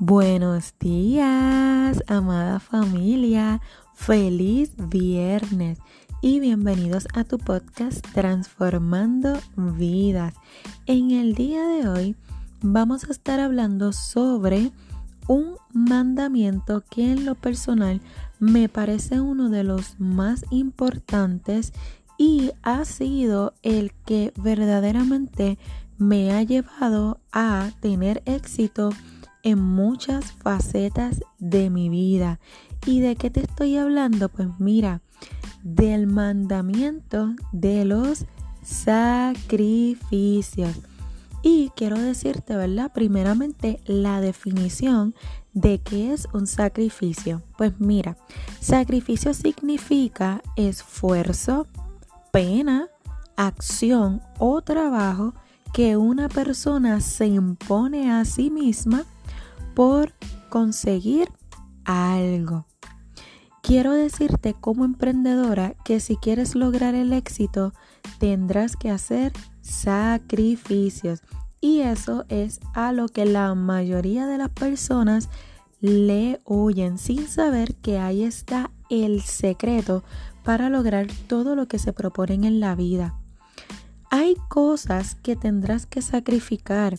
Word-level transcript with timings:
Buenos 0.00 0.74
días, 0.80 2.02
amada 2.08 2.58
familia. 2.58 3.60
Feliz 3.94 4.72
viernes 4.76 5.78
y 6.20 6.40
bienvenidos 6.40 7.06
a 7.14 7.22
tu 7.22 7.38
podcast 7.38 8.04
Transformando 8.12 9.38
Vidas. 9.56 10.34
En 10.86 11.12
el 11.12 11.36
día 11.36 11.64
de 11.68 11.88
hoy 11.88 12.16
vamos 12.60 13.04
a 13.04 13.12
estar 13.12 13.38
hablando 13.38 13.92
sobre 13.92 14.72
un 15.28 15.54
mandamiento 15.72 16.82
que 16.90 17.12
en 17.12 17.24
lo 17.24 17.36
personal 17.36 18.00
me 18.40 18.68
parece 18.68 19.20
uno 19.20 19.48
de 19.48 19.62
los 19.62 20.00
más 20.00 20.44
importantes 20.50 21.72
y 22.18 22.50
ha 22.64 22.84
sido 22.84 23.54
el 23.62 23.92
que 24.04 24.32
verdaderamente 24.42 25.56
me 25.98 26.32
ha 26.32 26.42
llevado 26.42 27.20
a 27.32 27.70
tener 27.80 28.24
éxito 28.26 28.90
en 29.44 29.62
muchas 29.62 30.32
facetas 30.32 31.20
de 31.38 31.70
mi 31.70 31.88
vida. 31.88 32.40
¿Y 32.86 32.98
de 33.00 33.14
qué 33.14 33.30
te 33.30 33.40
estoy 33.40 33.76
hablando? 33.76 34.28
Pues 34.28 34.48
mira, 34.58 35.00
del 35.62 36.06
mandamiento 36.06 37.34
de 37.52 37.84
los 37.84 38.26
sacrificios. 38.62 40.00
Y 41.42 41.70
quiero 41.76 41.98
decirte, 41.98 42.56
¿verdad? 42.56 42.90
Primeramente, 42.92 43.80
la 43.84 44.20
definición 44.22 45.14
de 45.52 45.78
qué 45.78 46.12
es 46.12 46.26
un 46.32 46.46
sacrificio. 46.46 47.42
Pues 47.58 47.78
mira, 47.78 48.16
sacrificio 48.60 49.34
significa 49.34 50.42
esfuerzo, 50.56 51.66
pena, 52.32 52.88
acción 53.36 54.22
o 54.38 54.62
trabajo 54.62 55.34
que 55.72 55.96
una 55.96 56.28
persona 56.28 57.00
se 57.00 57.26
impone 57.26 58.10
a 58.10 58.24
sí 58.24 58.50
misma 58.50 59.04
por 59.74 60.12
conseguir 60.48 61.28
algo. 61.84 62.66
Quiero 63.62 63.92
decirte 63.92 64.54
como 64.54 64.84
emprendedora 64.84 65.74
que 65.84 65.98
si 66.00 66.16
quieres 66.16 66.54
lograr 66.54 66.94
el 66.94 67.12
éxito 67.12 67.72
tendrás 68.18 68.76
que 68.76 68.90
hacer 68.90 69.32
sacrificios 69.62 71.22
y 71.60 71.80
eso 71.80 72.26
es 72.28 72.60
a 72.74 72.92
lo 72.92 73.08
que 73.08 73.24
la 73.24 73.54
mayoría 73.54 74.26
de 74.26 74.36
las 74.36 74.50
personas 74.50 75.30
le 75.80 76.42
huyen 76.44 76.98
sin 76.98 77.26
saber 77.26 77.74
que 77.76 77.98
ahí 77.98 78.22
está 78.22 78.70
el 78.90 79.22
secreto 79.22 80.04
para 80.42 80.68
lograr 80.68 81.06
todo 81.26 81.56
lo 81.56 81.66
que 81.66 81.78
se 81.78 81.94
proponen 81.94 82.44
en 82.44 82.60
la 82.60 82.74
vida. 82.74 83.18
Hay 84.10 84.36
cosas 84.48 85.14
que 85.14 85.36
tendrás 85.36 85.86
que 85.86 86.02
sacrificar 86.02 86.98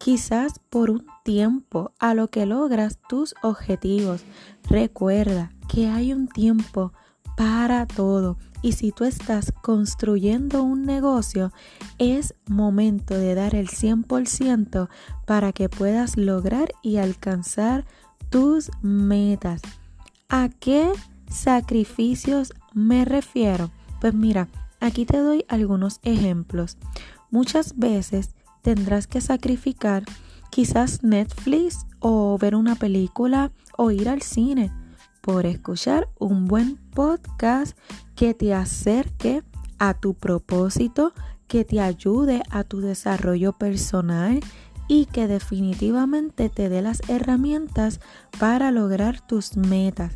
quizás 0.00 0.58
por 0.70 0.90
un 0.90 1.06
tiempo 1.24 1.92
a 1.98 2.14
lo 2.14 2.28
que 2.28 2.46
logras 2.46 2.98
tus 3.06 3.34
objetivos. 3.42 4.22
Recuerda 4.68 5.52
que 5.68 5.88
hay 5.88 6.14
un 6.14 6.26
tiempo 6.26 6.92
para 7.36 7.86
todo 7.86 8.38
y 8.62 8.72
si 8.72 8.92
tú 8.92 9.04
estás 9.04 9.52
construyendo 9.62 10.62
un 10.62 10.84
negocio, 10.86 11.52
es 11.98 12.34
momento 12.48 13.14
de 13.14 13.34
dar 13.34 13.54
el 13.54 13.68
100% 13.68 14.88
para 15.26 15.52
que 15.52 15.68
puedas 15.68 16.16
lograr 16.16 16.72
y 16.82 16.96
alcanzar 16.96 17.84
tus 18.30 18.70
metas. 18.80 19.60
¿A 20.30 20.48
qué 20.48 20.90
sacrificios 21.28 22.54
me 22.72 23.04
refiero? 23.04 23.70
Pues 24.00 24.14
mira, 24.14 24.48
aquí 24.80 25.04
te 25.04 25.18
doy 25.18 25.44
algunos 25.48 26.00
ejemplos. 26.02 26.78
Muchas 27.30 27.78
veces 27.78 28.34
tendrás 28.62 29.06
que 29.06 29.20
sacrificar 29.20 30.04
quizás 30.50 31.02
Netflix 31.02 31.86
o 32.00 32.36
ver 32.38 32.54
una 32.54 32.74
película 32.74 33.52
o 33.76 33.90
ir 33.90 34.08
al 34.08 34.22
cine 34.22 34.72
por 35.20 35.46
escuchar 35.46 36.08
un 36.18 36.46
buen 36.46 36.76
podcast 36.76 37.76
que 38.16 38.34
te 38.34 38.54
acerque 38.54 39.42
a 39.78 39.94
tu 39.94 40.14
propósito, 40.14 41.12
que 41.46 41.64
te 41.64 41.80
ayude 41.80 42.42
a 42.50 42.64
tu 42.64 42.80
desarrollo 42.80 43.52
personal 43.52 44.40
y 44.88 45.06
que 45.06 45.28
definitivamente 45.28 46.48
te 46.48 46.68
dé 46.68 46.82
las 46.82 47.00
herramientas 47.08 48.00
para 48.38 48.70
lograr 48.70 49.20
tus 49.20 49.56
metas. 49.56 50.12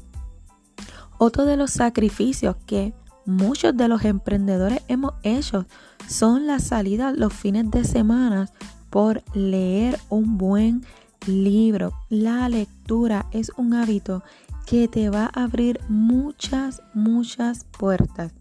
Otro 1.19 1.44
de 1.44 1.56
los 1.56 1.71
sacrificios 1.71 2.56
que 2.66 2.93
muchos 3.27 3.77
de 3.77 3.89
los 3.89 4.05
emprendedores 4.05 4.81
hemos 4.89 5.15
hecho 5.23 5.67
son 6.09 6.47
las 6.47 6.65
salidas 6.65 7.17
los 7.17 7.33
fines 7.33 7.71
de 7.71 7.85
semana 7.85 8.49
por 8.91 9.23
leer 9.35 9.99
un 10.09 10.39
buen 10.39 10.85
libro. 11.27 11.93
La 12.09 12.49
lectura 12.49 13.27
es 13.33 13.51
un 13.57 13.75
hábito 13.75 14.23
que 14.67 14.89
te 14.89 15.11
va 15.11 15.31
a 15.33 15.45
abrir 15.45 15.81
muchas, 15.89 16.83
muchas 16.95 17.65
puertas. 17.79 18.33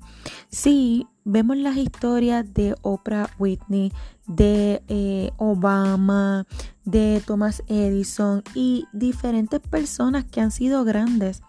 Si 0.50 1.08
vemos 1.26 1.58
las 1.58 1.78
historias 1.78 2.54
de 2.54 2.76
Oprah 2.82 3.30
Whitney, 3.40 3.92
de 4.28 4.82
eh, 4.88 5.32
Obama, 5.38 6.46
de 6.86 7.22
Thomas 7.26 7.64
Edison 7.68 8.44
y 8.54 8.86
diferentes 8.94 9.60
personas 9.60 10.26
que 10.26 10.42
han 10.42 10.52
sido 10.52 10.84
grandes 10.84 11.42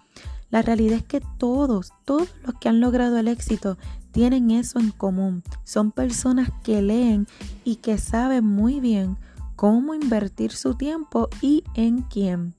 la 0.54 0.62
realidad 0.62 0.98
es 0.98 1.02
que 1.02 1.20
todos, 1.20 1.92
todos 2.04 2.28
los 2.44 2.54
que 2.60 2.68
han 2.68 2.78
logrado 2.78 3.18
el 3.18 3.26
éxito 3.26 3.76
tienen 4.12 4.52
eso 4.52 4.78
en 4.78 4.92
común. 4.92 5.42
Son 5.64 5.90
personas 5.90 6.48
que 6.62 6.80
leen 6.80 7.26
y 7.64 7.76
que 7.76 7.98
saben 7.98 8.46
muy 8.46 8.78
bien 8.78 9.18
cómo 9.56 9.94
invertir 9.94 10.52
su 10.52 10.76
tiempo 10.76 11.28
y 11.40 11.64
en 11.74 12.02
quién. 12.02 12.54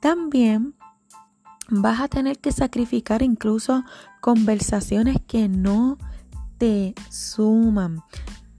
También 0.00 0.74
vas 1.68 2.00
a 2.00 2.08
tener 2.08 2.40
que 2.40 2.50
sacrificar 2.50 3.22
incluso 3.22 3.84
conversaciones 4.20 5.18
que 5.28 5.48
no 5.48 5.98
te 6.58 6.96
suman. 7.08 8.02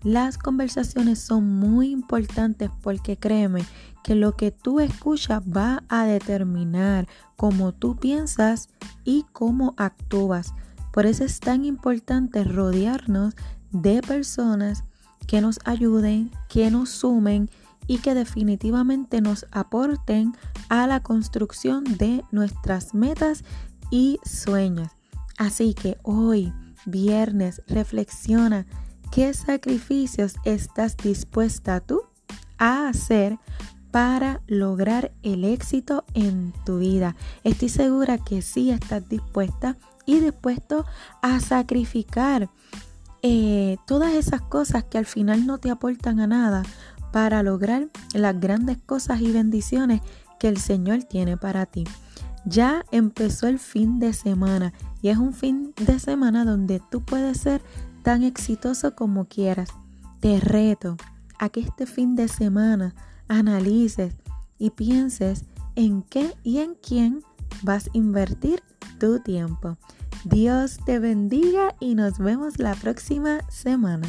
Las 0.03 0.38
conversaciones 0.38 1.19
son 1.19 1.59
muy 1.59 1.91
importantes 1.91 2.69
porque 2.81 3.18
créeme 3.18 3.66
que 4.03 4.16
lo 4.16 4.35
que 4.35 4.52
tú 4.52 4.80
escuchas 4.80 5.41
va 5.44 5.84
a 5.90 6.06
determinar 6.06 7.08
cómo 7.35 7.74
tú 7.74 7.97
piensas 7.97 8.69
y 9.03 9.25
cómo 9.34 9.74
actúas. 9.78 10.53
Por 10.94 11.06
eso 11.06 11.24
es 11.24 11.40
tan 11.40 11.66
importante 11.66 12.44
rodearnos 12.44 13.36
de 13.72 14.02
personas 14.02 14.84
que 15.28 15.41
nos 15.41 15.59
ayuden, 15.66 16.31
que 16.47 16.72
nos 16.72 16.90
sumen 16.90 17.50
y 17.86 18.00
que 18.00 18.13
definitivamente 18.13 19.22
nos 19.22 19.46
aporten 19.52 20.34
a 20.69 20.88
la 20.88 21.02
construcción 21.02 21.84
de 21.84 22.24
nuestras 22.31 22.94
metas 22.94 23.44
y 23.91 24.19
sueños. 24.25 24.90
Así 25.38 25.74
que 25.74 25.97
hoy, 26.03 26.53
viernes, 26.86 27.62
reflexiona 27.68 28.66
qué 29.12 29.34
sacrificios 29.34 30.35
estás 30.44 30.97
dispuesta 30.97 31.79
tú 31.79 32.03
a 32.57 32.88
hacer 32.88 33.38
para 33.91 34.41
lograr 34.47 35.12
el 35.23 35.44
éxito 35.44 36.06
en 36.13 36.53
tu 36.66 36.79
vida. 36.79 37.16
Estoy 37.44 37.69
segura 37.69 38.18
que 38.18 38.41
sí 38.41 38.69
estás 38.72 39.07
dispuesta 39.09 39.78
y 40.06 40.19
dispuesto 40.19 40.85
a 41.22 41.40
sacrificar 41.40 42.50
eh, 43.22 43.78
todas 43.85 44.13
esas 44.13 44.41
cosas 44.41 44.84
que 44.84 44.97
al 44.97 45.06
final 45.06 45.45
no 45.45 45.57
te 45.57 45.69
aportan 45.69 46.19
a 46.19 46.28
nada 46.28 46.63
para 47.12 47.41
lograr 47.44 47.88
las 48.13 48.39
grandes 48.39 48.78
cosas 48.78 49.22
y 49.22 49.31
bendiciones 49.31 50.01
que 50.39 50.47
el 50.47 50.57
Señor 50.57 51.03
tiene 51.03 51.38
para 51.38 51.66
ti. 51.66 51.84
Ya 52.45 52.85
empezó 52.91 53.47
el 53.47 53.59
fin 53.59 54.00
de 54.00 54.13
semana 54.13 54.74
y 55.01 55.09
es 55.09 55.18
un 55.18 55.34
fin 55.34 55.74
de 55.75 56.00
semana 56.00 56.45
donde 56.45 56.81
tú 56.89 57.01
puedes 57.01 57.39
ser 57.39 57.62
tan 58.07 58.23
exitoso 58.23 58.95
como 58.95 59.25
quieras. 59.25 59.68
Te 60.21 60.39
reto 60.39 60.95
a 61.39 61.50
que 61.50 61.59
este 61.59 61.86
fin 61.86 62.15
de 62.15 62.30
semana 62.30 62.95
analices 63.27 64.15
y 64.57 64.69
pienses 64.69 65.44
en 65.75 66.04
qué 66.04 66.33
y 66.42 66.59
en 66.59 66.75
quién 66.75 67.21
vas 67.63 67.88
a 67.88 67.89
invertir 67.92 68.63
tu 68.98 69.19
tiempo. 69.19 69.77
Dios 70.24 70.77
te 70.86 71.00
bendiga 71.00 71.75
y 71.81 71.95
nos 71.95 72.18
vemos 72.18 72.59
la 72.59 72.75
próxima 72.75 73.42
semana. 73.50 74.07